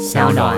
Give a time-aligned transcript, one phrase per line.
[0.00, 0.56] 小暖。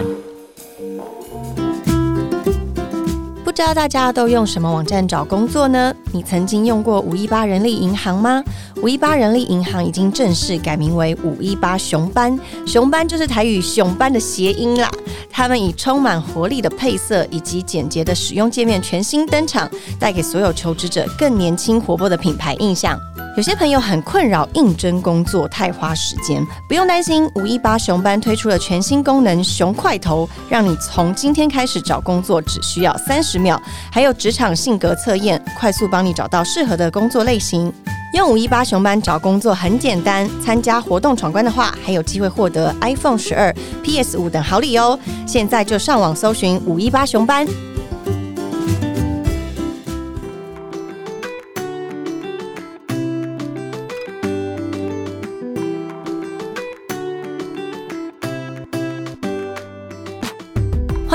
[3.45, 5.93] 不知道大家都用什么网站找工作呢？
[6.13, 8.43] 你曾经用过五一八人力银行吗？
[8.81, 14.89] 五一八人力银行已经正式改名为五一八熊班，熊班就是台语熊班的谐音啦。
[15.29, 19.69] 他们以充满活力的配色以及简洁的使用界面全新登场，
[19.99, 22.97] 带给所有求职者更年轻活泼的品牌印象。
[23.35, 33.59] 有些朋友很困扰应征工作太花时间，不用担心，五一八熊班推出了全新功能“熊快投”，让你从今天开始找工作只需要三十秒，
[33.91, 37.73] 还有职场性格测验，快速帮你找到适合的工作类型。
[38.13, 43.51] 用五一八熊班找工作很简单，参加活动闯关的话，还有机会获得 iPhone 十二、
[43.83, 44.99] PS 五等好礼哦！
[45.27, 47.47] 现在就上网搜寻五一八熊班。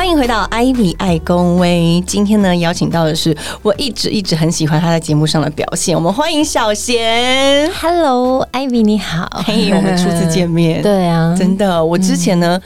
[0.08, 2.02] 欢迎回到 Ivy 爱公威。
[2.08, 5.94] 今天呢，邀请到的是我一直一直很喜欢他在节目上的表现。
[5.94, 7.70] 我们欢迎小贤。
[7.74, 12.58] Hello，Ivy 你好，嘿，我们初次见面， 对啊，真的，我之前呢。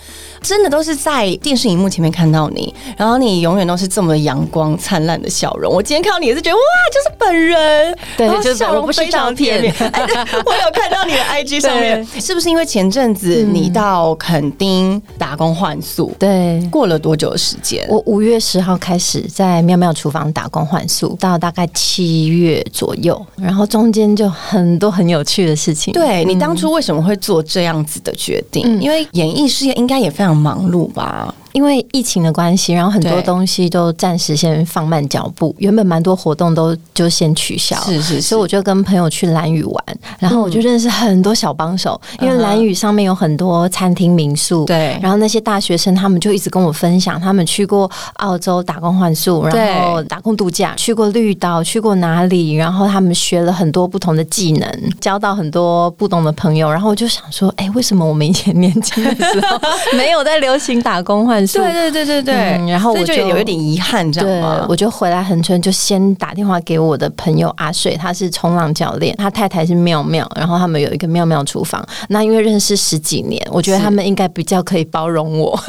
[0.41, 5.71] 真的都是在电视荧幕前面看到你，然后你永远都是这么阳光灿烂的笑容。
[5.73, 6.61] 我今天看到你也是觉得哇，
[6.91, 9.85] 就是本人，对就是笑容非常片甜蜜。
[9.91, 10.01] 哎
[10.45, 16.13] 我有看到你的 IG 上面，是不是因为前阵子你到垦丁打工换宿？
[16.17, 16.59] 对。
[16.71, 17.85] 过了多久的时间？
[17.89, 25.93] 我五月十号开始在妙妙厨房打工换宿，到大概七月左右，然后中间就很多很有趣的事情。
[25.93, 28.63] 对你当初为什么会做这样子的决定？
[28.65, 31.33] 嗯因为演艺事业应该也非常忙碌吧？
[31.53, 33.21] 因为疫情的关系，然后很多对。
[33.23, 37.75] 东西都暂时先放慢脚步，原本蛮多活动都就先取消。
[37.81, 38.21] 是是是。
[38.21, 39.83] 所以我就跟朋友去蓝屿玩，
[40.19, 44.97] 然后我就认识很多小帮手，因为蓝屿上面有很多餐厅民宿，对。
[45.01, 54.69] 然后那些大学生他们就一直跟我分享，他们去过澳洲打工换宿，然后打工度假，去过绿岛，去过哪里，然后他们学了很多不同的技能，
[54.99, 59.59] 交到很多不同的朋友，然后我就想说，哎，为什么我们以前年轻的时候
[59.95, 61.59] 没有在流行打工换宿？
[61.59, 64.65] 对对对对对，嗯然后我就有一点遗憾，这样对吗，？
[64.67, 71.85] 我就回来横春，就先打电话给我的朋友阿水，他是冲浪教练，他太太是妙妙，然后他们有一个妙妙厨房。
[72.09, 75.59] 那因为认识十几年，我觉得他们应该比较可以包容我。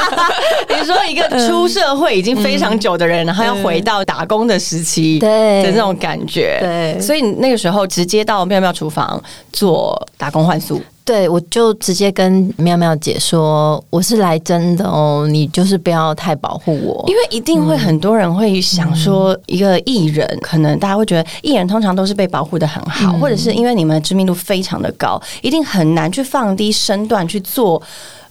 [0.68, 9.20] 你说一个出社会已经非常久的人，然后要回到打工的时期，对的那种感觉，对所以你那个时候直接到妙妙厨房
[9.52, 17.14] 做打工换宿，对，我就直接跟妙妙姐说，我是来真的哦，你就是不要太保护我因。
[17.16, 27.82] 为一定会很多人会想说，一个艺人可能大家会觉得艺人通常都是被保护的很好，或者是因为你们的知名度非常的高，一定很难去放低身段去做。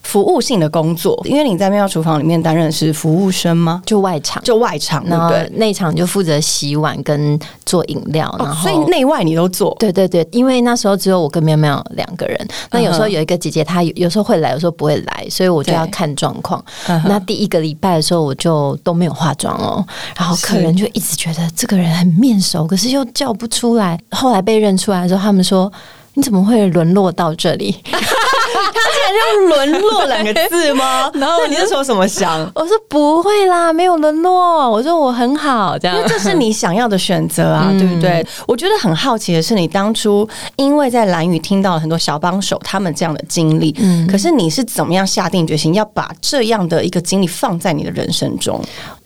[0.04, 3.82] 服务性的工作，因为你在妙妙厨房里面担任是服务生吗？
[3.86, 5.50] 就外场，就外场，对然后不对？
[5.58, 16.64] 内场就负责洗碗跟做饮料，然哦，后所以内外你都做，对对对，因为那时候只有我跟妙妙两个人，那有时候有一个姐姐，她有有时候会来，有时候不会来，所以我就要看状况。
[17.06, 19.86] 那第一个礼拜的时候，我就都没有化妆哦，
[20.18, 24.00] 然后客人就一直觉得这个人很面熟，可是又叫不出来。
[24.12, 25.72] 后来被认出来的时候，他们说。
[26.16, 27.74] 你怎么会沦落到这里？
[28.54, 31.10] 他竟然用“沦落”两个字吗？
[31.16, 32.40] 然后你那时候怎么想？
[32.56, 34.70] 我说不会啦，没有沦落。
[34.70, 38.26] 我说我很好，这样因为这是你想要的选择啊，对不对？
[38.48, 43.76] 我觉得很好奇的是，你当初因为在蓝宇听到了很多小帮手他们这样的经历，
[44.10, 48.62] 可是你是怎么样下定决心要把这样的一个经历放在你的人生中？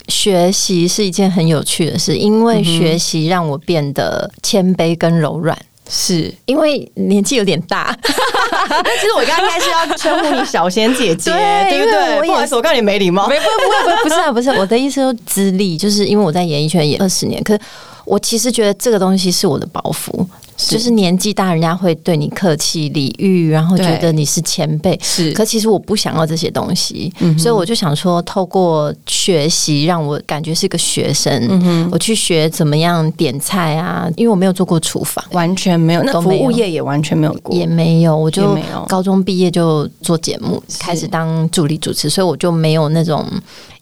[0.09, 5.57] 学习是一件很有趣的事，因为学习让我变得谦卑跟柔软。
[5.89, 11.29] 是，因为年纪有点大， 其实我刚刚应该是要称呼你小仙姐姐，
[11.69, 12.15] 对对不对？
[12.17, 13.27] 我不好意思，我告诉你没礼貌。
[13.27, 17.59] 没不不不不是啊，不是我的意思说资历，就是因为我在演艺圈演二十年，可是
[18.05, 20.25] 我其实觉得这个东西是我的包袱，
[20.55, 25.31] 就是年纪大，人家会对你客气礼遇，然后觉得你是前辈，是。
[25.31, 35.23] 可其实我不想要这些东西，嗯所以我就想说，透过学习让我感觉是个学生，嗯我去学怎么样点菜啊，因为我没有做过厨房。
[35.31, 38.85] 完全没有，那服务业也完全没有过，也没有，我就没有。
[38.87, 43.25] 高中毕业就做节目，开始当助理主持，所以我就没有那种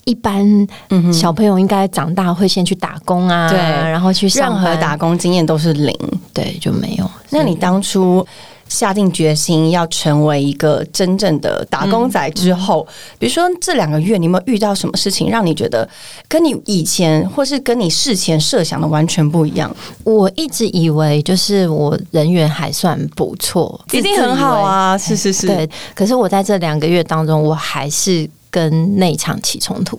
[0.04, 0.66] 一般
[1.12, 5.96] 小朋友应该长大会先去打工啊，对然后去任何打工经验都是零。
[6.34, 7.08] 对就没有。
[7.28, 8.26] 那你当初
[8.66, 12.86] 下定决心要成为一个真正的打工仔之后，
[13.18, 15.86] 比如说这两个月，你有没有遇到什么事情让你觉得
[16.26, 19.70] 跟你以前或是跟你事前设想的完全不一样？
[20.04, 24.96] 我一直以为就是我人缘还算不错，一定很好啊！
[24.96, 25.68] 是是是，对。
[25.94, 28.28] 可是我在这两个月当中，我还是。
[28.52, 29.96] 跟内场起冲突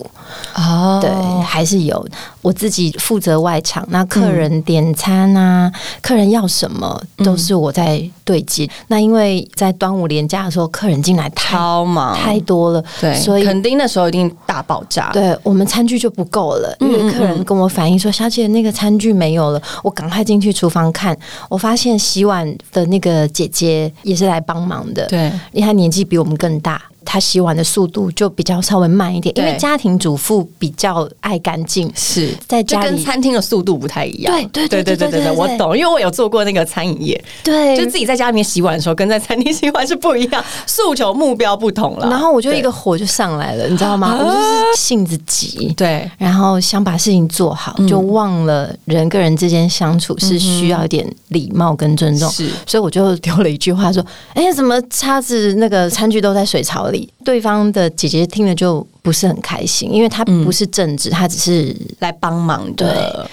[0.54, 1.10] 哦，对，
[1.42, 2.06] 还是有
[2.40, 5.70] 我自己负责外场，那客人点餐啊，
[6.00, 8.70] 客人要什么都是我在对接。
[8.86, 15.10] 那因为在端午连假的时候，客人进来太忙太多了，对，所以肯定那时候一定大爆炸。
[15.12, 21.18] 对我们餐具就不够了，因为客人跟我反映说：“小姐，那个餐具没有了。”我赶快进去厨房看，
[21.48, 26.80] 我发现洗碗的那个姐姐也是来帮忙的，对，因为她年纪比我们更大。
[27.04, 32.30] 他洗碗的速度就比较稍微慢一点，因为家庭主妇比较爱干净，是。
[32.46, 34.34] 在家里跟餐厅的速度不太一样。
[34.52, 42.08] 对对对对对对，我懂，因为我有做过那个餐饮业，对，就自己在家里面洗碗的时候，跟在餐厅洗碗是不一样， 诉求目标不同了。
[42.08, 44.16] 然后我就一个火就上来了，你知道吗？
[44.18, 54.04] 我就是性子急，对，然后想把事情做好，就忘了人跟人之间相处是需要一点礼貌跟尊重，是，所以我就丢了一句话说
[54.34, 63.28] ：“哎，怎么叉子那个餐具都在水槽里？”对方的姐姐听了就不是很开心，因为她不是正职，她只是来帮忙的。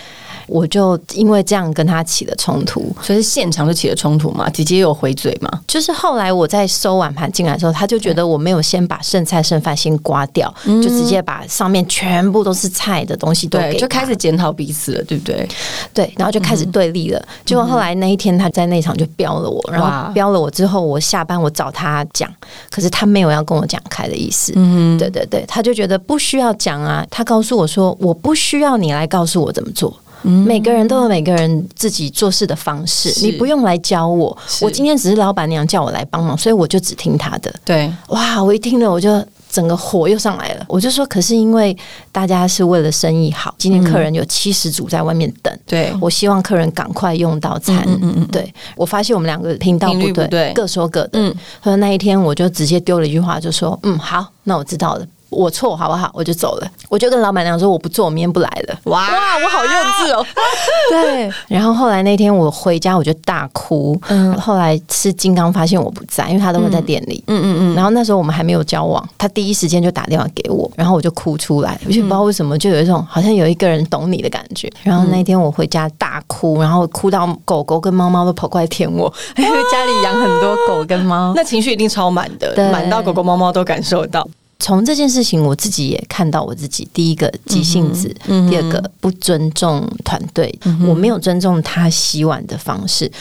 [0.52, 4.50] 我就因为这样跟他起了冲突，所以现场就起了冲突嘛。
[4.50, 5.50] 姐姐有回嘴嘛？
[5.66, 15.48] 就是后来我在收碗盘进来的时候，他就觉得我没有先把剩菜剩饭先刮掉，就直接把上面全部都是菜的东西都给，就开始检讨彼此了，对不对？
[15.94, 17.26] 对，然后就开始对立了。
[17.46, 22.30] 结果后来那一天他在那场就飙了我，然后飙了我之后，我下班我找他讲，
[22.70, 24.52] 可是他没有要跟我讲开的意思。
[24.58, 27.08] 嗯，对对对，他就觉得不需要讲啊。
[27.10, 29.98] 他告诉我说，我不需要你来告诉我怎么做。
[30.24, 34.38] 每个人都有每个人自己做事的方式，你不用来教我。
[34.62, 37.54] 我今天只是老板娘叫我来帮忙，所以我就只听她的。
[37.66, 38.44] 对，哇！
[38.44, 40.66] 我一听了，我就整个火又上来了。
[40.68, 41.76] 我就说，可是因为
[42.12, 47.84] 大家是为了生意好，今天客人有七十组在外面等，对我希望客人赶快用到餐。
[47.88, 51.10] 嗯嗯对我发现我们两个频道不对，各说各的。
[51.14, 56.12] 嗯，所以那一天我就直接丢了一句话，就说：“嗯，好，那我知道了。”我错好不好？
[56.14, 58.78] 我就走了，我就跟老板娘说我不做，我明天不来了。
[58.84, 60.26] 哇哇，我好幼稚哦。
[60.92, 63.98] 对，然后后来那天我回家我就大哭。
[64.10, 67.24] 嗯，后来是金刚发现我不在，因为他都会在店里。
[67.28, 67.76] 嗯嗯嗯。
[67.76, 74.70] 然后那时候我们还没有交往，他第一时间就打电话给我，然后我就哭出来，我就不知道为什么，就有一种好像有一个人懂你的感觉。
[74.84, 84.28] 然后那天我回家大哭，然后哭到狗狗跟猫猫都跑过来舔我， 因为家里养很多狗跟猫，那情绪一定超满的，满到狗狗猫猫都感受到。
[84.62, 86.88] 从这件事情，我自己也看到我自己。
[86.94, 88.16] 第一个急性子，
[88.48, 90.54] 第二个不尊重团队，
[90.88, 93.12] 我没有尊重他洗碗的方式。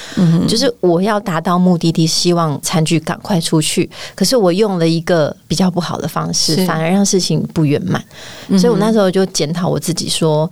[0.46, 8.04] 就是我要达到目的地，希望餐具赶快出去，可是我用了一个比较不好的方式，反而让事情不圆满。
[8.58, 10.48] 所以我那时候就检讨我自己说。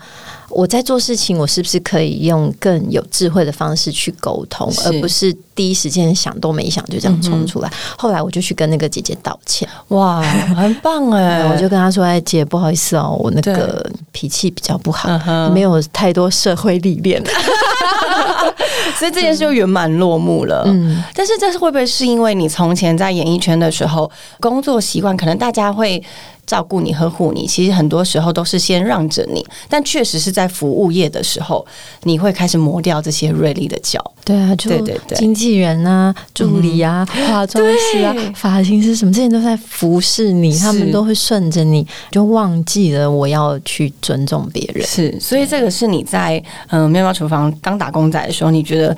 [0.48, 7.70] 我在做事情，我是不是可以用更有智慧的方式去沟通，而不是第一时间想都没想就这样冲出来？
[7.96, 11.46] 后来我就去跟那个姐姐道歉，哇，很棒哎！
[11.52, 15.08] 我就跟她说：“哎，姐，不好意思哦，我那个脾气比较不好，
[15.50, 17.22] 没有太多社会历练。
[18.98, 20.64] ”所以这件事就圆满落幕了。
[20.66, 24.10] 嗯，但是这是会不会是因为你从前在演艺圈的时候
[24.40, 26.02] 工作习惯，可能大家会。
[26.48, 31.64] 照顾你、呵护你，其实很多时候都是先让着你，但确实是在服务业的时候，
[32.04, 34.02] 你会开始磨掉这些锐利的角。
[34.24, 44.86] 对啊，对对对，经纪人啊、助理啊、化妆师啊、发型师什么，这些都在服侍你，他们都会顺着你，就忘记了我要去尊重别人。
[44.86, 48.96] 是，所以这个是你在嗯面包厨房刚打工仔的时候，你觉得。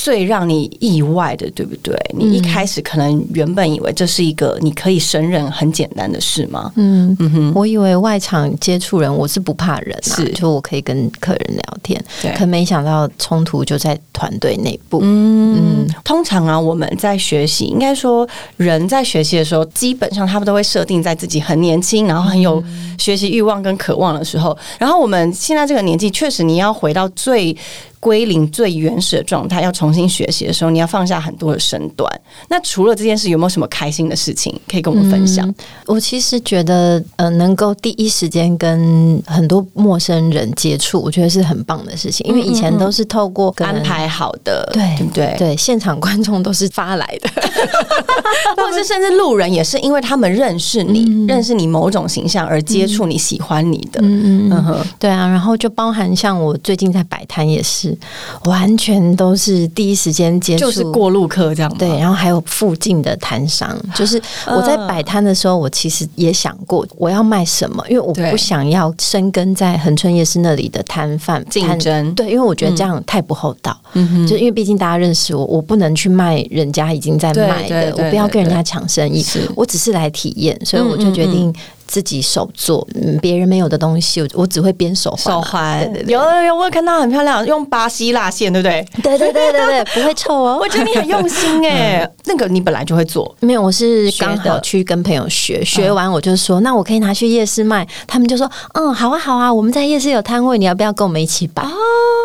[0.00, 1.94] 最让你意外的，对不对？
[2.16, 6.72] 你一开始可能原本以为这是一个你可以胜任很简单的事吗？
[6.76, 12.02] 嗯嗯哼，我以为外场接触人，我是不怕人啊，就我可以跟客人聊天。
[12.36, 15.00] 可没想到冲突就在团队内部。
[15.02, 18.26] 嗯，通常啊，我们在学习，应该说
[18.56, 22.62] 人在学习的时候，基本上他们都会设定在自己很年轻，然后很有
[22.98, 24.56] 学习欲望跟渴望的时候。
[24.78, 27.56] 然后我们现在这个年纪，确实你要回到最。
[28.00, 32.08] 归零最原始的状态，要重新学习的时候，你要放下很多的身段。
[32.48, 35.52] 那除了这件事，有没有什么开心的事情可以跟我们分享？
[35.86, 42.26] 我其实觉得，呃，能够第一时间跟很多陌生人接触，我觉得是很棒的事情。
[42.28, 47.28] 因为以前都是透过安排好的，对对对，现场观众都是发来的，
[48.56, 54.00] 或者是甚至路人也是因为他们认识你，认识你某种形象而接触你喜欢你的。
[54.02, 55.28] 嗯嗯嗯，对啊。
[55.28, 57.87] 然后就包含像我最近在摆摊也是。
[57.88, 57.98] 是
[58.44, 61.74] 完全都是第一时间接触，就是过路客这样。
[61.78, 72.14] 对，然后还有附近的摊商，就是我在摆摊的时候，我其实也想过我要卖什么，因为我不想要深耕在恒春夜市那里的摊贩竞争。
[72.14, 73.78] 对，因为我觉得这样太不厚道。
[73.94, 79.24] 嗯哼，就因为毕竟大家认识我，我不能去卖人家已经在卖的，我不要跟人家抢生意。
[79.54, 81.54] 我只是来体验，所以我就决定。
[81.88, 82.86] 自己手做，
[83.20, 85.82] 别人没有的东西，我我只会编手手环。
[86.06, 88.86] 有有有，我有看到很漂亮，用巴西蜡线，对不对？
[89.02, 90.58] 对对对对对， 不会臭哦。
[90.60, 97.88] 我觉得你很用心哎，那个你本来就会做，没有，我是刚好去跟朋友学，学完我就说，那我可以拿去夜市卖。
[98.06, 101.62] 他们就说，嗯，好啊好啊，我们在夜市有摊位，你要不要跟我们一起摆？
[101.62, 101.72] 哦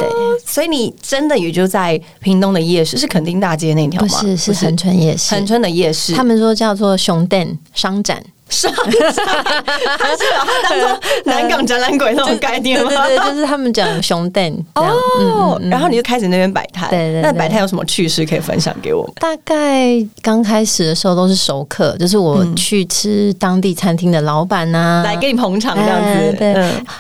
[0.02, 0.10] 对，
[0.46, 4.08] 所以你真的也就在屏东的夜市，是垦丁大街那条吗？
[4.20, 8.22] 是是恒春夜市，恒春的夜市，他们说叫做熊店商展。
[8.50, 13.08] 是，他是把它当做南港展览馆那种概念吗？
[13.08, 15.60] 对，就是他们讲熊蛋哦。
[15.70, 17.22] 然后你就开始那边摆摊，对对。
[17.22, 19.14] 那摆摊有什么趣事可以分享给我们？
[19.16, 26.36] 大概刚开始的时候都是熟客，就是我去吃当地餐厅的老板呐，来给你捧场这样子。
[26.38, 26.56] 对。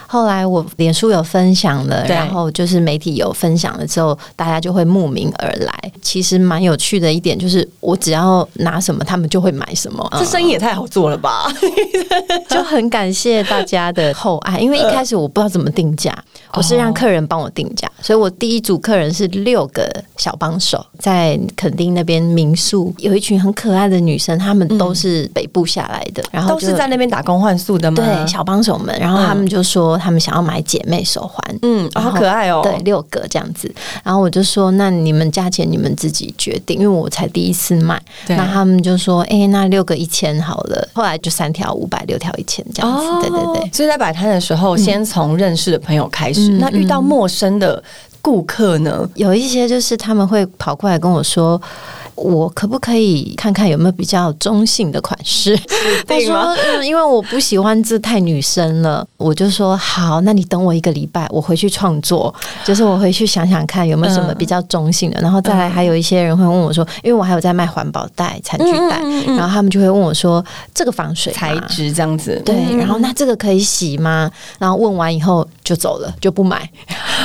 [0.07, 5.91] 后来我脸书有分享了，然后就是媒体有分享了之后，大家就会慕名而来。
[6.01, 10.07] 其实蛮有趣的一点就是，我只要拿什么，他们就会买什么。
[10.17, 11.32] 这生意也太好做了吧！
[12.49, 16.13] 就很感谢大家的厚爱，因为一开始我不知道怎么定价，
[16.53, 28.03] 我是让客人帮我定价，所以我第一组客人是六个小帮手，在垦丁那边民宿有一群很可爱的女生，她们都是北部下来的，然后都是在那边打工换宿的吗？
[28.03, 33.73] 对，小帮手们，然后他们就说他们想要买姐妹手环，嗯，好可爱哦，对，六个这样子，
[34.03, 41.73] 然后我就说那你们价钱你们自己决定，因为我才第一次卖，那他们就说哎，那六个一千好了，后来就三条。
[41.73, 43.71] 五百六条一千这样子，对对对。
[43.71, 46.49] 所以在摆摊的时候，先从认识的朋友开始。
[46.59, 47.83] 那遇到陌生的
[48.21, 49.09] 顾客呢？
[49.15, 51.59] 有一些就是他们会跑过来跟我说。
[52.15, 55.57] 我可不可以看看有没有比较中性的款式？
[56.07, 65.19] 他说：“嗯，因为我不喜欢字太女生了。”我就说：“好，那你等我一个礼拜，我回去创作，就是我回去想想看有没有什么比较中性的。
[65.21, 69.01] 然后再来，还有一些人会问我说，因为我还有在卖环保袋、餐具袋，
[69.33, 70.43] 然后他们就会问我说：
[70.73, 72.55] 这个防水材质这样子，对。
[72.77, 74.29] 然后那这个可以洗吗？
[74.59, 76.69] 然后问完以后就走了，就不买。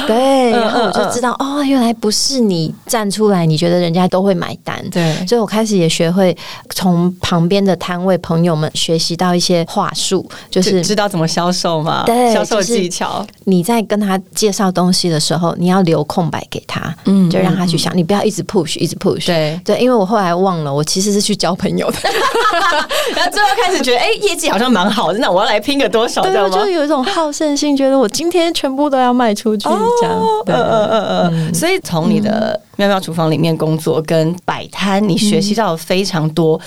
[0.09, 6.35] 对，然后我就知道哦，原来不是你站出来，你觉得人家都会买单。”对，所以我开始也学会
[6.75, 12.05] 从旁边的摊位朋友们学习到一些话术，就是知道怎么销售嘛？
[12.07, 13.27] 对，销售技巧。
[13.45, 19.27] 你在跟他介绍东西的时候，你要留空白给他，嗯，就让他去想，你不要一直 push，一直 push。
[19.27, 21.99] 对对，因为我后来忘了，我其实是去交朋友的，
[23.15, 26.49] 然后最后开始觉得，哎，业绩好像蛮好的，那我要来拼个多少，对吗？
[26.49, 29.69] 就有一种好胜心，觉得我今天全部都要卖出去，
[30.01, 30.19] 这样。
[30.47, 31.55] 嗯嗯嗯嗯。
[31.55, 32.61] 所以从你的。
[32.79, 36.59] 妙妙厨房里面工作跟摆摊，你学习到了非常多。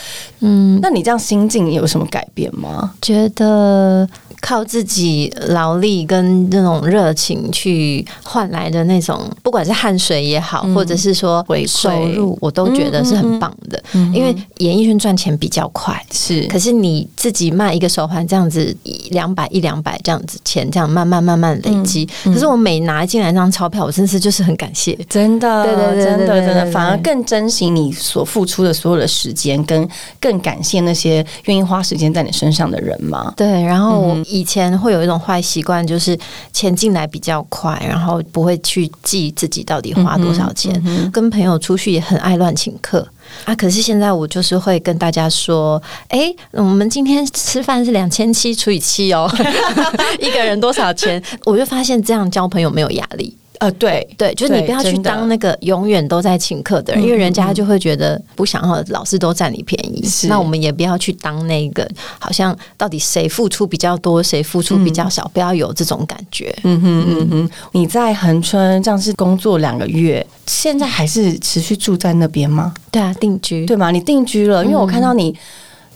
[0.42, 2.94] 嗯，那你这样心境有什么改变吗？
[3.02, 4.08] 觉得。
[4.44, 13.80] 靠自己劳力跟那种热情去换来的那种，不管是汗水也好，或者是说回收入，我都觉得是很棒的。
[14.12, 16.42] 因为演艺圈赚钱比较快，是。
[16.48, 18.76] 可是你自己卖一个手环这样子，
[19.12, 22.10] 两百一两百这样子钱，这样慢慢慢慢累积。
[22.24, 29.88] 可是我每拿进来一张钞票，我真是就是很感谢，真的，对对对，真的真的，反而更珍惜你所付出的所有的时间，跟
[30.20, 33.34] 更感谢那些愿意花时间在你身上的人嘛。
[33.36, 34.18] 对，然后我。
[34.32, 36.18] 以前会有一种坏习惯，就是
[36.54, 40.72] 钱进来比较快，然后不会去记自己到底花多少钱。
[41.12, 43.06] 跟朋友出去也很爱乱请客
[43.44, 43.54] 啊！
[43.56, 49.30] 可是现在我就是会跟大家说：“哎，我们今天吃饭是两千七除以七哦，
[50.20, 53.36] 一个人多少钱？”我就发现这样交朋友没有压力。
[53.62, 60.04] 呃，对对，就是你不要去当那个永远都在请客的人，因为人家就会觉得不想要老是都占你便宜。
[60.28, 61.88] 那我们也不要去当那个
[62.18, 66.52] 好像到底谁付出比较多，谁付出比较少，不要有这种感觉。
[66.64, 72.74] 嗯哼嗯哼，你在恒春这样是工作两个月，现在还是持续住在那边吗？
[72.90, 73.92] 对啊，定居对吗？
[73.92, 75.38] 你定居了，因为我看到你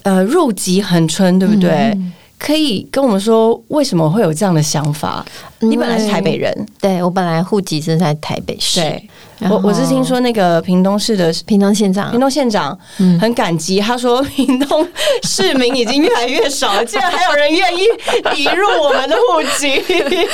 [0.04, 1.98] 呃入籍恒春，对不对？
[2.38, 5.24] 可以跟我们说为什么会有这样的想法？
[5.60, 8.80] 你本来是台北人，对我本来户籍是在台北市。
[8.80, 9.08] 对，
[9.50, 12.76] 我我是听说那个屏东市的屏东县长，屏东县长
[13.20, 14.86] 很感激，他说屏东
[15.24, 17.80] 市民已经越来越少了，竟然还有人愿意
[18.34, 19.82] 移入我们的户籍。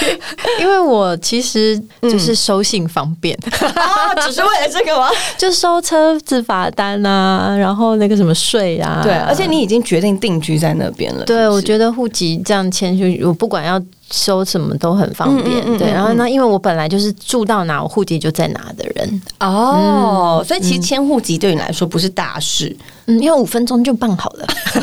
[0.60, 3.36] 因为我其实就是收信方便
[3.74, 5.08] 啊，只是为了这个吗？
[5.36, 11.24] 就收车子罚单啊，然后那个什么税啊，对，而且你已经决定定居在那边了。
[11.24, 13.82] 对，我觉得户籍这样迁去，我不管要。
[14.12, 15.64] 收什么都很方便。
[15.78, 19.22] 对，然后呢，因为我本来就是住到哪，我户籍就在哪的人。
[19.40, 22.76] 哦，所以其实迁户籍对你来说不是大事。
[23.16, 24.46] 嗯，因为五分钟就办好了，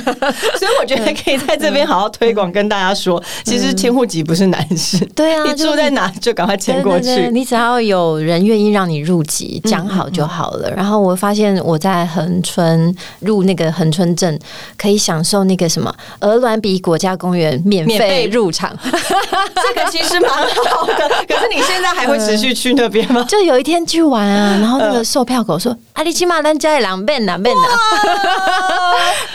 [0.58, 4.98] 所以我觉得可以在这边好好推广，跟大家说，其实迁户籍不是难事。
[5.16, 10.72] 对啊，你住在哪就赶快迁过去，你只要有人愿意让你入籍，讲好就好了。
[10.72, 14.40] 然后我发现我在恒春入那个恒春镇，
[14.78, 21.10] 可以享受那个什么鹅銮鼻国家公园免费入场， 这个其实蛮好的。
[21.28, 23.26] 可是你现在还会持续去那边吗？
[23.28, 27.62] 就有一天去玩啊，然后那个售票口说：“阿里起码人家也两遍两遍的。”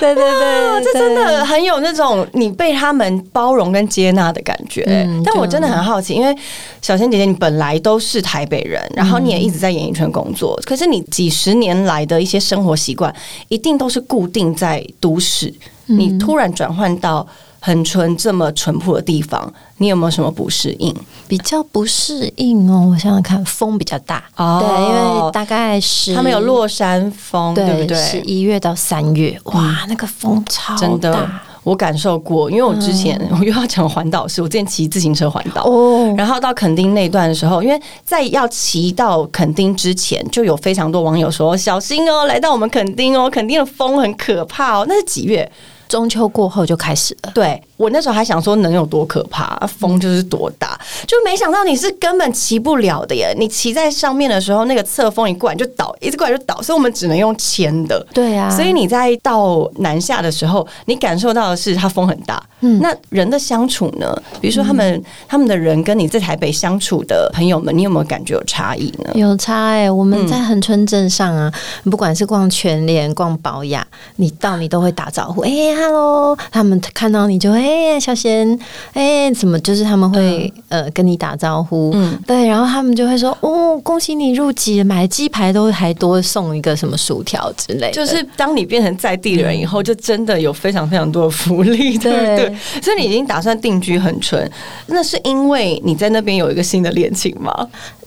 [0.01, 4.85] 对 对对，这真的很有那种你被他们包容跟接纳的感觉。
[5.25, 6.37] 但我真的很好奇，因为
[6.83, 13.15] 小仙姐姐你本来都是台北人，然后你也一直在演艺圈工作，可是你几十年来的一些生活习惯，
[13.49, 15.53] 一定都是固定在都市。
[15.87, 17.27] 你突然转换到。
[17.67, 20.95] 很纯这么淳朴的地方，你有没有什么不适应？
[21.27, 27.97] 比较不适应哦，我想想看，风比较大哦，对，因为大概是他们有落山风，对不对？
[27.97, 32.51] 十一月到三月，哇，那个风超大，我感受过。
[32.51, 44.85] 因为我之前我又要讲环岛，是我之前骑自行车环岛哦，然后到垦丁那段的时候，因为在要骑到垦丁之前，就有非常多网友说小心哦，来到我们垦丁哦，垦丁的风很可怕哦。
[44.87, 45.51] 那是几月？
[45.89, 47.63] 中秋过后就开始了，对。
[47.77, 50.79] 我那时候还想说能有多可怕，风就是多大，
[51.15, 53.33] 就没想到你是根本骑不了的耶！
[53.39, 58.05] 你骑在上面的时候，那个侧风一过来就倒，一直过来就倒，所以我们只能用牵的。
[58.13, 62.43] 对啊，所以你在到南下的时候，你感受到的是它风很大。
[62.63, 64.13] 嗯，那人的相处呢？
[64.41, 69.11] 比如说他们他们的人跟你在台北相处的朋友们，你有没有感觉有差异呢？
[69.15, 69.89] 有差哎！
[69.89, 71.53] 我们在恒春镇上啊，
[71.85, 77.65] 不管是逛全联、逛宝雅，你到你都会打招呼，哎，hello，他们看到你就会。
[77.65, 78.59] 哎，小贤，
[78.95, 81.91] 哎，怎么就是他们会呃跟你打招呼？
[81.95, 87.91] 嗯，对，然后他们就会说，哦，恭喜你入籍，买鸡排都还多送一个什么薯条之类。
[87.91, 92.57] 就是当你变成在地人以后，就真的有非常非常多的福利， 对不对？
[92.83, 94.51] 所以你已经打算定居很纯，
[94.87, 97.53] 那是因为你在那边有一个新的恋情吗？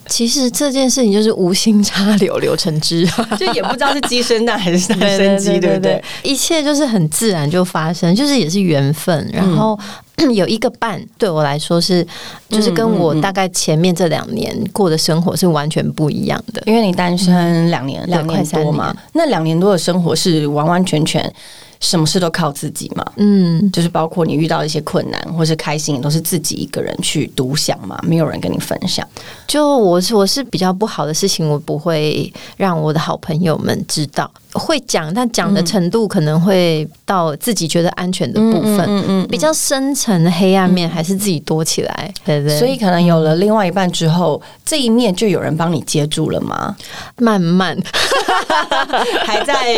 [0.08, 6.04] 其实这件事情就是无心插柳柳成枝， 就也不知道是鸡生蛋还是蛋生鸡， 对不对？
[6.24, 9.30] 一切就是很自然就发生，就是也是缘分。
[9.32, 9.78] 然后
[10.34, 12.06] 有一个伴，对我来说是，
[12.50, 16.64] 就是跟我大概前面这两年过的生活是完全不一样的。
[16.66, 21.32] 因为你单身两年两年多嘛，那两年多的生活是完完全全。
[21.80, 29.08] 什么事都靠自己嘛，嗯，就是包括你遇到一些困难或是开心，都是自己一个人去独享嘛，没有人跟你分享。
[29.48, 34.30] 就我是我是比较不好的事情，我不会让我的好朋友们知道。
[34.54, 38.80] 会讲，但讲的程度可能会到自己觉得安全的部分。
[38.88, 42.58] 嗯嗯，比较深层的黑暗面还是自己躲起来，对对？
[42.58, 46.76] 所以可能有了另外一半之后，这一面就有人帮你接住了吗？
[47.18, 47.78] 慢慢
[49.26, 49.76] 还在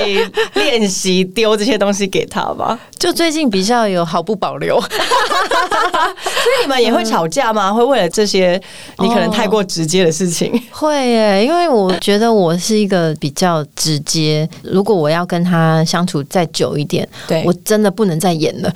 [0.53, 2.77] 练习丢这些东西给他吧。
[2.97, 7.71] 就最近比较有毫不保留， 所以你们也会吵架吗？
[7.71, 8.61] 会为了这些
[8.99, 10.51] 你可能太过直接的事情？
[10.71, 14.47] 会耶，因为我觉得我是一个比较直接。
[14.63, 18.73] 如果我要跟他相处再久一点，对我真的不能再演了。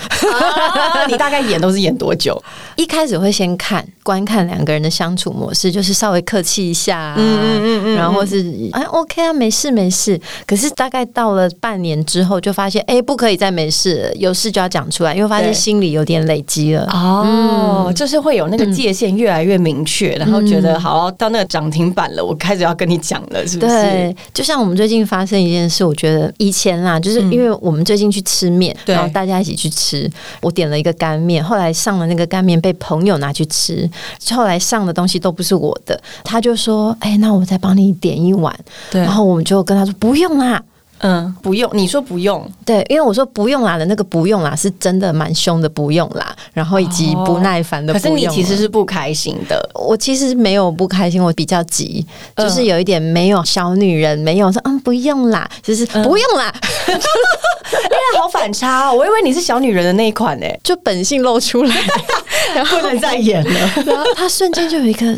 [1.10, 2.42] 你大概演都是演多久？
[2.78, 10.20] 一开始会先看观看两个人的相处模式，就是稍微客气一下，嗯嗯嗯嗯，然后是哎 OK 啊，没事没事。
[10.48, 16.88] 可是大概到了半年之后，就发现哎，不可以再没事，有事就要讲出来，因为发现心里有点累积了。
[16.92, 23.74] 哦，就是会有那个界限越来越明确，然后觉得好到那个涨停板了，我开始要跟你讲了，是不是？
[23.74, 25.84] 对，就像我们最近发生一件事。
[25.84, 30.10] 我觉得以前啦，就是因为我们最近去吃面，然后大家一起去吃，
[30.42, 33.90] 我点了一个干面，后来上了那个干面被朋友拿去吃，
[34.32, 38.58] 后来上的东西都不是我的，他就说：“哎，那我再帮你点一碗。”
[38.90, 40.64] 对，然后我们就跟他说：“不用啦。”
[41.04, 47.92] 嗯，不用，你说不用，对，因为我说不用啦的那个不用啦，是真的蛮凶的不用啦，然后以及不耐烦的。
[47.92, 52.06] 可是你其实是不开心的，我其实没有不开心，我比较急，
[52.38, 56.54] 就是有一点没有小女人，没有说嗯不用啦，就是不用啦，
[56.88, 61.76] 因为好反差哦，我以为你是小女人的那一款呢，就本性露出来，
[62.56, 65.14] 然后不能再演了，然后他瞬间就有一个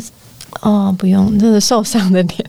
[0.62, 2.46] 哦不用，真的受伤的脸，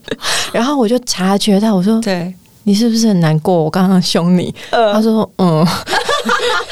[0.55, 2.35] 然后我就察觉到，我说对。
[2.67, 3.63] 你是不是很难过？
[3.63, 4.53] 我刚刚凶你？
[4.71, 5.65] 他说：“嗯。”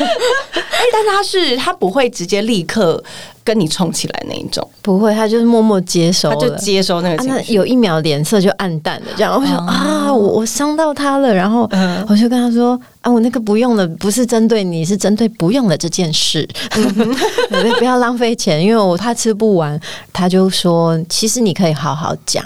[0.04, 3.02] 哎，但他是他不会直接立刻
[3.44, 7.54] 跟你冲起来那一种，不会，他就是默默接收他就接收那个情绪。
[7.54, 11.70] 有一秒脸色就暗淡了，这样我想啊，我我伤到他了，然后
[12.09, 16.46] 我就跟他说啊，我那个不用了，不是针对你，是针对不用了这件事，
[17.78, 19.80] 不要浪费钱，因为我怕吃不完。
[20.12, 22.44] 他就说，其实你可以好好讲。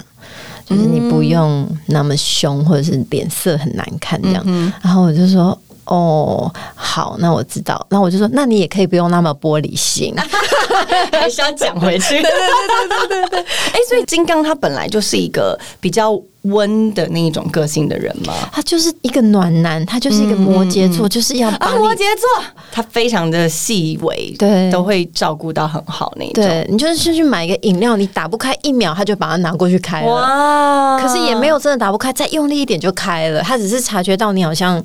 [0.69, 4.43] 就是你不用那么凶，或者是脸色很难看这样。
[4.81, 10.13] 然后我就说：“哦，好，那我知道。”那我就说：“那你也可以不用那么玻璃心。”
[11.11, 12.21] 还是要讲回去。
[12.21, 12.31] 对对
[12.87, 13.39] 对对对对。
[13.41, 16.19] 哎，所以金刚他本来就是一个比较。
[16.43, 18.33] 温的那一种个性的人嘛？
[18.49, 26.35] 他就是一个暖男，他就是一个摩羯座，就是要啊，摩羯座，他非常的细微，对，都会照顾到很好那种。
[26.35, 30.07] 对你就是去买一个饮料，你打不开一秒，他就把它拿过去开了。
[30.09, 30.97] 哇！
[30.97, 33.41] 可是也没有真的打不开，再用力一点就开了。
[33.41, 34.81] 他只是察觉到你好像。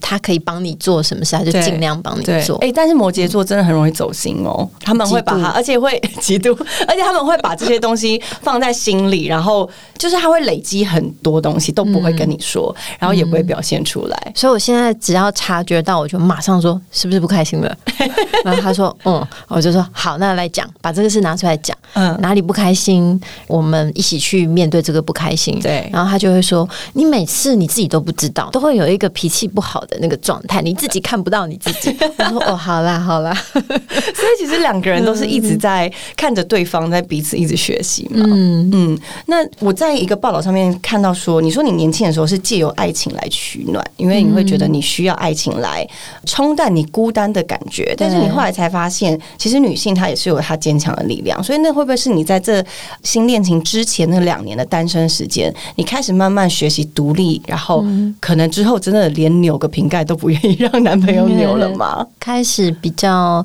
[0.00, 2.56] 他可以帮你做什么事，他就尽量帮你做。
[2.58, 6.56] 哎，但是摩羯座真的很容易走心哦，他们会把他，而且会 嫉妒，
[6.86, 14.32] 而且他们会把这些东西放在心里，然后 就是他会累积很多东西，都不会跟你说，然后也不会表现出来。
[14.34, 17.76] 所以我现在只要察觉到，我就马上说是不是不开心了。
[18.44, 21.76] 然后他说嗯，我就说好，那来讲，把这个事拿出来讲。
[21.94, 25.58] 嗯，哪里不开心，我们一起去面对这个不开心。
[25.60, 29.96] 对，然后他就会说，你每次你自己都不知道，都会有一个脾气不好的。
[29.98, 31.96] 那个状态，你自己看不到你自己。
[32.18, 33.32] 我说哦，好啦，好啦。
[33.52, 38.22] 所以其实两个人都是一直在看着对方，在彼此一直学习嘛。
[38.28, 38.98] 嗯嗯。
[39.26, 45.88] 那我在一个报道上面看到说，你说你年轻的时候是借由爱情来取暖，因为你会觉得你需要爱情来
[46.26, 47.94] 冲淡你孤单的感觉。
[47.96, 51.42] 但是你后来才发现，其实女性她也是有她坚强的力量。
[51.42, 52.62] 所以那会不会是你在这
[53.02, 57.84] 新恋情之前那两年的单身时间，你开始慢慢学习独立，然后
[58.20, 62.06] 可能之后真的连扭个瓶盖都不愿意让男朋友扭了吗？
[62.18, 63.44] 开始比较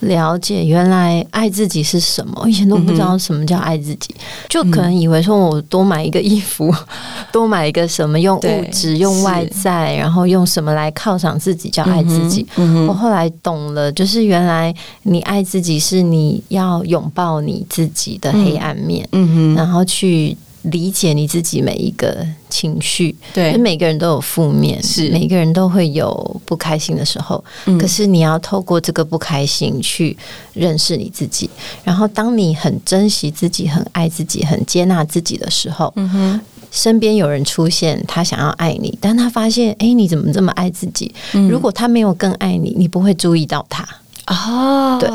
[0.00, 4.14] 了解原来爱自己是什么，以前都不知道什么叫爱自己，
[4.50, 6.70] 就可能以为说我多买一个衣服，
[7.32, 12.46] 多买一个什么用物质、用外在，然后用什么来犒赏自己叫爱自己。
[12.86, 20.36] 我后来懂了，就是原来你爱自己是你要拥抱你自己的黑暗面，嗯然后去。
[20.62, 27.42] 理解你自己每一个情绪，对，每个人都有负面，是每个人都会有不开心的时候。
[27.80, 30.16] 可是你要透过这个不开心去
[30.54, 31.50] 认识你自己，
[31.82, 41.12] 然后当你很珍惜自己、很爱自己、很接纳自己的时候，嗯哼，身边有人出现，他想要爱你，但他发现，哎，你怎么这么爱自己？
[41.50, 43.84] 如果他没有更爱你，你不会注意到他。
[44.28, 45.10] 哦，对，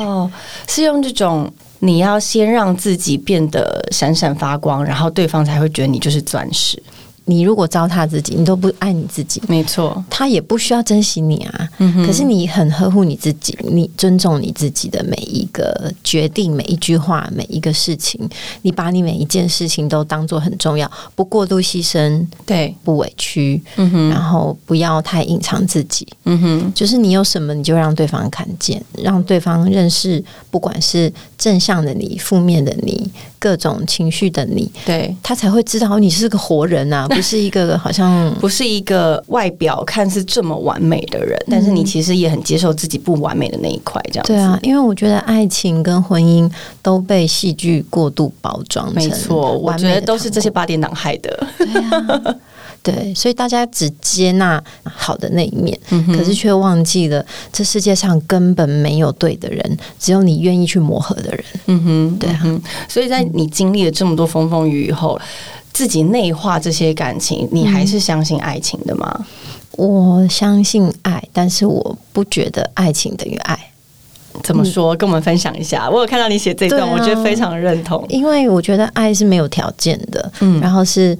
[0.68, 1.50] 是用这种。
[1.80, 6.82] 你要先让自己变得闪闪发光，然后对方才会觉得你就是钻石。
[7.30, 11.70] 你如果糟蹋自己，你都不爱你自己，没错，他也不需要珍惜你啊。
[12.06, 18.18] 可是你很呵护你自己，你尊重你自己的每一个决定、每一句话、每一个事情，
[18.62, 35.14] 你把你每一件事情都当做很重要，不过度牺牲，对，不委屈，嗯哼，然后不要太隐藏自己，嗯哼，就是你有什么你就让对方看见，让对方认识，不管是正向的你、负面的你、各种情绪的你，对。
[35.22, 37.06] 他才会知道你是个活人啊。
[37.18, 44.58] 不是一个好像不是一个外表看似这么完美的人，但是你其实也很接受自己不完美的那一块，这样对啊。
[44.62, 46.50] 因为我觉得爱情跟婚姻
[46.84, 51.48] 都被戏剧过度包装，没错，我觉得都是这些八点档害的。
[51.58, 52.36] 对啊，
[52.84, 55.78] 对，所以大家只接纳好的那一面，
[56.16, 61.44] 可是却忘记了这世界上根本没有对的人，只有你愿意去磨合的人。
[61.66, 62.62] 嗯哼，对啊。
[62.88, 65.20] 所以在你经历了这么多风风雨雨后。
[65.78, 69.28] 自己内化这些感情，你还是相信爱情的吗？
[69.74, 73.56] 我相信爱，但是我不觉得爱情等于爱。
[74.42, 74.96] 怎么说？
[74.96, 75.88] 跟我们分享一下。
[75.88, 78.04] 我有看到你写这段，我觉得非常认同。
[78.10, 81.16] 因为我觉得爱是没有条件的，嗯，然后是。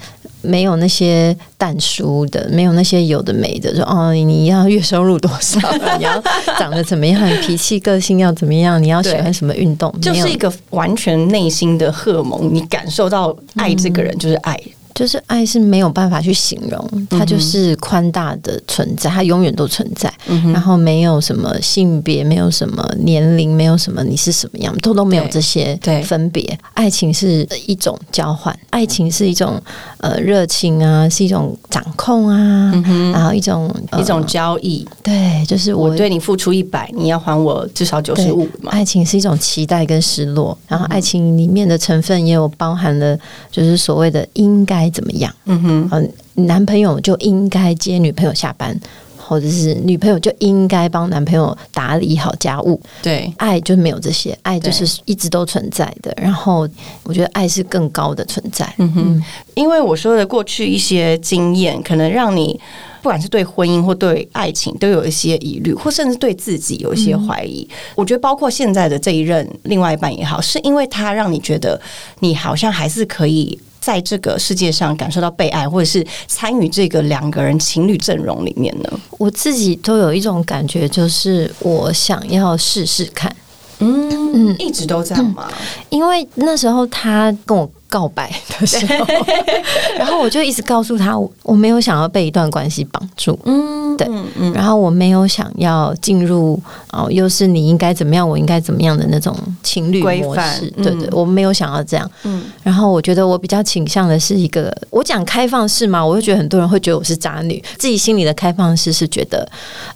[0.48, 5.60] 没有那些淡书的，没有那些有的没的，说哦，你要月收入多少？
[5.98, 6.24] 你要
[6.58, 7.22] 长得怎么样？
[7.42, 8.82] 脾气个性要怎么样？
[8.82, 9.94] 你要喜欢什么运动？
[10.02, 14.58] 就是一个完全内心的荷尔蒙，你感受到爱这个人就是爱。
[14.98, 20.12] 就是爱是没有办法去形容，它就是宽大的存在，它永远都存在。
[20.52, 26.58] 然后没有什么性别，没有什么年龄，没有什么你是什么样，都都没有这些分别。
[26.74, 29.62] 爱情是一种交换，爱情是一种
[30.00, 32.72] 呃热情啊，是一种掌控啊，
[33.14, 34.84] 然后一种一种交易。
[35.04, 38.72] 对，就是我对你付出一百，你要还我至少九十五嘛。
[38.72, 43.16] 爱情是一种期待跟失落，然后爱情里面的成分也有包含了，
[43.52, 44.87] 就是所谓的应该。
[44.90, 45.34] 怎么样？
[45.46, 46.10] 嗯哼，
[46.46, 48.80] 男朋友就应该接女朋友下班，
[49.18, 52.80] 或者是女朋友就应该帮男朋友打理好家务。
[53.02, 56.14] 对，爱就没有这些，爱就是一直都存在的。
[56.22, 56.68] 然后
[57.04, 58.72] 我觉得爱是更高的存在。
[58.78, 59.24] 嗯哼，
[59.56, 62.60] 因为我说的过去一些经验，可能让你
[63.02, 67.68] 不管是对婚姻或对爱情都有一些疑虑，或甚至对自己有一些怀疑。
[67.96, 71.80] 我觉得包括现在的这一任另外一半也好，是因为他让你觉得
[72.20, 73.60] 你好像还是可以。
[73.88, 79.00] 在这个世界上感受到被爱，或者是参与这个两个人情侣阵容里面呢？
[79.12, 83.34] 我自己都有一种感觉，就是我想要试试看。
[83.80, 84.08] 嗯。
[84.34, 85.48] 嗯，一直都这样吗？
[85.90, 87.70] 因为那时候他跟我。
[87.90, 89.06] 告白的时候，
[89.98, 94.06] 然后我就一直告诉他，我没有想要被一段关系绑住，嗯，对，
[94.38, 96.62] 嗯，然后我没有想要进入
[96.92, 109.50] 哦，又是你应该怎么样，我应该怎么样的那种情侣模式，对对，我没有想要这样，嗯，然后我觉得我比较倾向的是一个，我讲开放式嘛，我就觉得很多人会觉得我是渣女，自己心里的开放式是觉得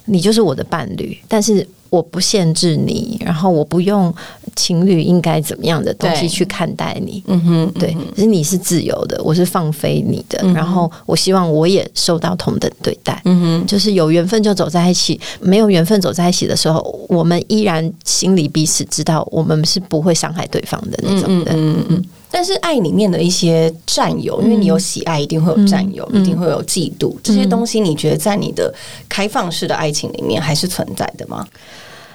[0.06, 1.68] 你就是我的伴侣，但是。
[1.92, 4.12] 我不限制你，然后我不用
[4.56, 7.22] 情侣应该怎么样的东西去看待你。
[7.26, 10.42] 嗯哼，对，其实你是自由的，我是放飞你的。
[10.54, 13.20] 然后我希望我也受到同等对待。
[13.26, 21.52] 嗯哼，就是有缘分就走在一起，没有缘分走在一起的时候，我们依然心里彼此知道，我们是不会伤害对方的那种的。
[21.54, 22.04] 嗯嗯。
[22.30, 28.72] 但是爱里面的一些占有，因为你有喜爱，一定会有占有，一定会有嫉妒，这些东西，你觉得在你的
[29.06, 31.46] 开放式的爱情里面还是存在的吗？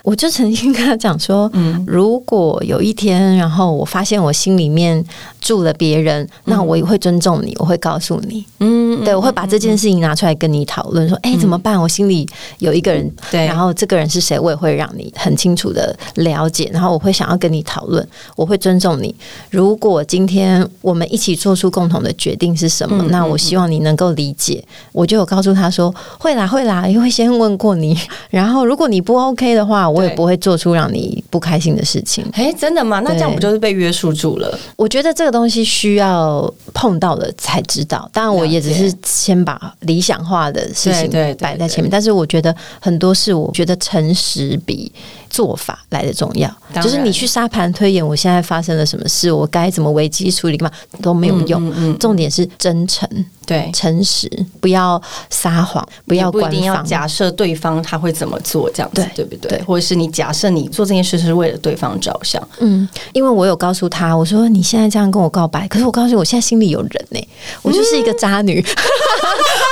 [0.07, 5.03] 我就曾经跟他讲说，嗯，如果有一天，然后我发现我心里面
[5.41, 11.77] 住了别人，那我也会尊重你，我会告诉你，嗯，对，我会把这件事情拿出来跟你讨论，说，哎，怎么办？
[11.77, 12.25] 我心里
[12.59, 19.13] 有一个人，对，然后这个人是谁，我也会让你很清楚的了解，然后我会想要跟你讨论，我会尊重你。
[19.49, 24.63] 如果今天我们一起做出共同的决定是什么，那我希望你能够理解。
[24.93, 27.93] 我就有告诉他说，会啦，会啦，因为先问过你，
[28.31, 29.91] 然后如果你不 OK 的话。
[29.96, 32.25] 我也不会做出让你不开心的事情。
[32.33, 32.99] 哎，真的吗？
[32.99, 34.57] 那这样不就是被约束住了？
[34.75, 38.10] 我觉得这个东西需要碰到了才知道。
[38.13, 41.89] 当然，我也只是先把理想化的事情摆在前面。
[41.89, 44.91] 但是，我觉得很多事，我觉得诚实比。
[45.29, 46.49] 做法来的重要，
[46.81, 50.69] 就是你去沙盘推演，我现在发生了什么事，我该怎么危机处理嘛，
[51.01, 51.97] 都没有用。
[51.97, 53.07] 重点是真诚，
[53.45, 59.61] 对，诚实，不要撒谎，不要不一定要假设对方他会怎么做，这样子对不对？
[59.63, 67.27] 或者是你假设你做这件事是为了对方着想，嗯，因为我有告诉他，我说你现在这样跟我告白，可是我告诉你，我现在心里有人呢，
[67.61, 68.63] 我就是一个渣女。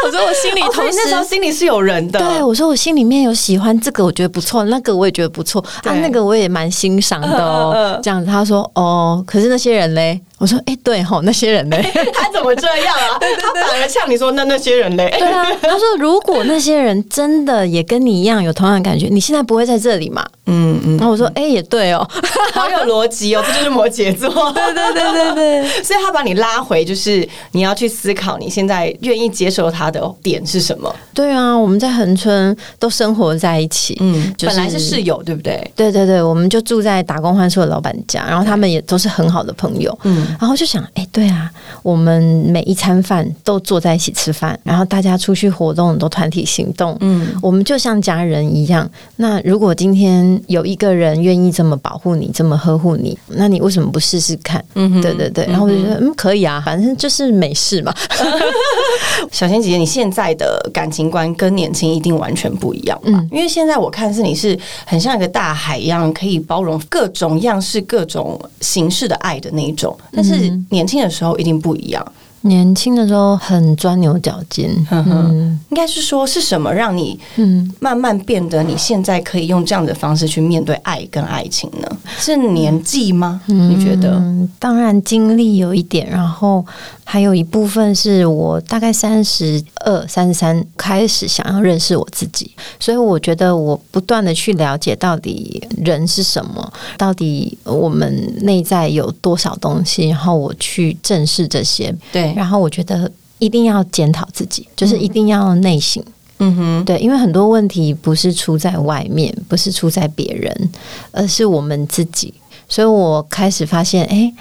[0.05, 7.97] 我说我心里同时那时候心里是有人的，对我说我心里面有喜欢这个，我觉得不错，那个我也觉得不错啊，那个我也蛮欣赏的哦。
[8.03, 10.19] 这样子，他说哦，可是那些人嘞。
[10.45, 11.81] 我说，哎，对吼，那些人嘞，
[12.13, 13.17] 他怎么这样啊？
[13.41, 15.11] 他反而像你说，那那些人嘞？
[15.17, 20.23] 对啊，他说，如果那些人真的也跟你一样有同样的感觉，你现在不会在这里嘛？
[20.45, 20.97] 嗯嗯。
[20.97, 22.07] 然后我说，哎，也对哦，
[22.53, 24.29] 好有逻辑哦，这就是摩羯座。
[24.51, 30.95] 对对对对对，所以他把你拉回，就是你要去思考，你现在愿意接受他的点是什么？
[31.15, 35.59] 对啊，我们在恒春都生活在一起，嗯，本来是室友，对不对？
[35.75, 40.34] 对对对，我们就住在打工换宿的老板家，然后他们也都是很好的朋友，嗯。
[40.39, 41.51] 然后就想，哎，对啊，
[41.83, 48.89] 我们每一餐饭都坐在一起吃饭，然后大家出去活动都团体行动，嗯，我们就像家人一样。
[49.17, 54.63] 那如果今天有一个人愿意这么保护你，这么呵护你，那你为什么不试试看？
[54.75, 55.45] 嗯，对对对。
[55.45, 57.93] 然后我就觉得，嗯，可以啊，反正就是美事嘛。
[59.31, 69.95] 小仙姐姐，你现在的感情观跟年轻一定完全不一样，嗯，因为现在我看是你是很像一个大海一样，可以包容各种样式、各种形式的爱的那一种。
[70.15, 72.05] 但是年轻的时候一定不一样。
[72.41, 81.97] 年轻的时候很钻牛角尖，嗯，应该是说是什么让你嗯慢慢变得你现在可以用这样的方式去面对爱跟爱情呢？
[82.19, 83.41] 是年纪吗？
[83.47, 84.21] 你觉得？
[84.59, 86.63] 当然经历有一点，然后
[87.07, 102.33] 还有一部分是我大概三十二、三十三开始想要认识我自己，所以我觉得我不断的去了解到底人是什么，到底我们内在有多少东西，然后我去正视这些，对。
[102.35, 106.03] 然后我觉得一定要检讨自己，就是一定要内省。
[106.39, 110.69] 嗯哼，对，因为很多问题不是出在外面，不是出在别人，
[111.11, 112.33] 而是我们自己。
[112.67, 114.33] 所以我开始发现，哎，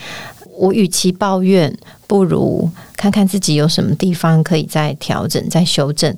[0.56, 1.72] 我与其抱怨，
[2.06, 6.14] 不如看看自己有什么地方可以再调整、再修正。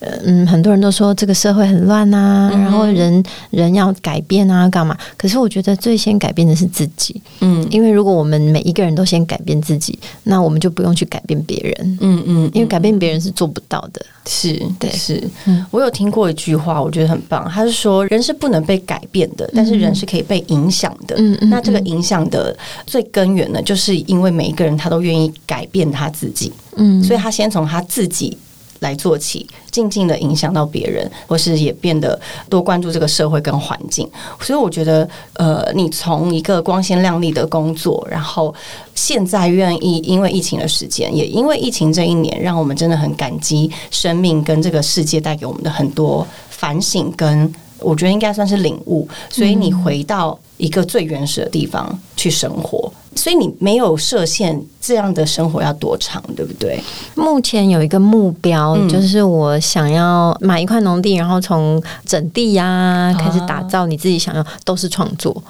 [0.00, 4.96] 嗯，很多人都说这个社会很乱啊，然后人人要改变啊，干嘛？
[5.16, 7.20] 可是我觉得最先改变的是自己。
[7.40, 11.98] 嗯，因为如果我们每一个人都先改变自己，那我们就不用去改变别人。
[12.00, 14.04] 嗯嗯，因为改变别人是做不到的。
[14.26, 15.22] 是，对，是。
[15.46, 17.48] 嗯，我有听过一句话，我觉得很棒。
[17.50, 21.16] 他是说，人是不能被改变的，但是人是可以被影响的。
[21.18, 26.52] 嗯嗯，那这个影响的最根源呢，就是因为每一个人他都愿意改变他自己。
[26.76, 28.36] 嗯，所以他先从他自己。
[28.80, 34.08] 来做起，静静的影响到别人，或是也变得多关注这个社会跟环境。
[34.40, 38.54] 所以我觉得，呃，你从一个光鲜亮丽的工作，然后
[38.94, 49.06] 现在愿意因为疫情的时间，也因为疫情这一年，让我们真的很感激生命跟这个世界带给我们的很多反省，跟我觉得应该算是领悟。
[49.28, 52.90] 所以你回到一个最原始的地方去生活。
[53.16, 56.80] 所以你没有设限，这样的生活要多长，对不对？
[57.16, 65.42] 目前有一个目标，就是我想要买一块农地，然后从整地呀开始打造，你自己想要都是创作，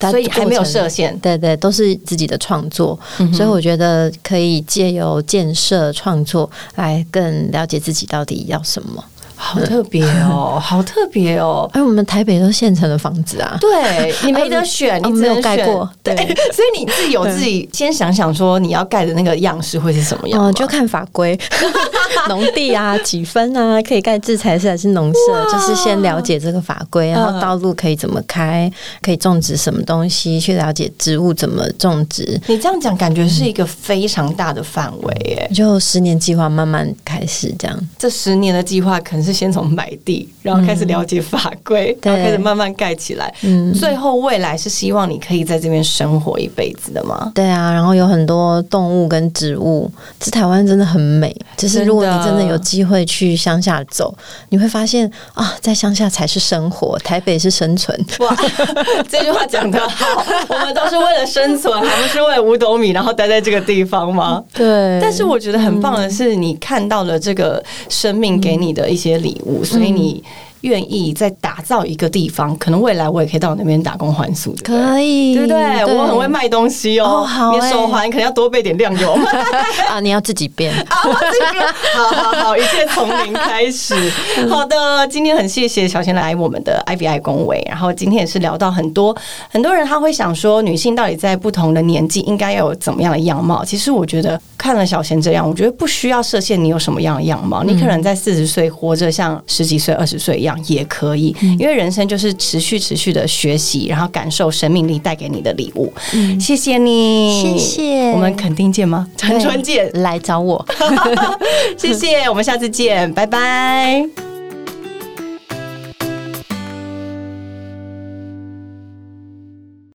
[0.00, 1.18] 所以还没有设限。
[1.18, 2.98] 对对，都是自己的创作，
[3.32, 9.04] 所以我觉得可以借由建设创作来更了解自己到底要什么。
[9.44, 11.68] 好特别哦， 好特别哦！
[11.72, 13.58] 哎，我们台北都是现成的房子啊。
[13.60, 15.90] 对，你没得选，你没有盖过。
[16.00, 16.14] 对，
[16.54, 20.46] 所以你自己有自己先想想说你要盖的那个样式会是什么样？
[20.46, 21.36] 哦，就看法规，
[22.28, 25.50] 农地啊，几分啊，可以盖制材式还是农舍？
[25.50, 32.40] 就是先了解这个法规，然后道路可以怎么开，可以种植什么东西，去了解植物怎么种植。
[32.46, 37.76] 你这样讲，感觉是一个非常大的范围，哎，就十年计划慢慢开始这样。
[37.98, 39.31] 这十年的计划可能是。
[39.32, 43.32] 先从买地，然后开始了解法规，然后开始慢慢盖起来。
[43.42, 47.32] 嗯，最后未来是希望你可以在这边生活一辈子的吗？
[47.34, 49.90] 对啊，然后有很多动物跟植物，
[50.20, 51.34] 这台湾真的很美。
[51.56, 54.14] 就是如果你真的有机会去乡下走，
[54.50, 57.98] 你会发现啊，在乡下才是生活，台北是生存。
[58.18, 58.36] 哇，
[59.08, 64.42] 这句话讲得好，我们都是为了生存，还不是为了五斗米，然后待在这个地方吗？
[64.52, 64.98] 对。
[65.00, 69.21] 但是我觉得很棒的是，你看到了这个生命给你的一些。
[69.22, 70.22] 礼物，所以你。
[70.62, 75.84] 愿意再打造一个地方，可能未来我也可以到那边打工还宿，可以，对不对？
[75.84, 79.12] 我很会卖东西哦，你手环可能要多备点亮油
[79.88, 80.96] 啊，你要自己编 啊，
[81.94, 83.94] 好好好，一切从零开始。
[84.48, 89.16] 好的，今天很谢谢小贤来我们的 I B I 恭维，然后今天也是聊到很多，
[89.50, 93.64] 很多人他会想说，女性到底在不同的年纪应该要有怎么样的样貌？
[93.64, 100.51] 其实我觉得看了小贤这样，我觉得不需要设限，你有什么样的样貌，你可能在四十岁活着像十几岁、二十岁一样。
[100.66, 105.92] 也可以，因为人生就是持续持续的学习，然后感受生命力带给你的礼物。
[106.40, 108.10] 谢谢你，谢谢。
[108.12, 109.06] 我们肯定见吗？
[109.16, 110.64] 陈春见，来找我。
[111.76, 114.31] 谢谢，我们下次见，拜拜。